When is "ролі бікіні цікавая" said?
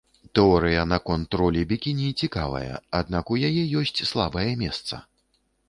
1.41-2.81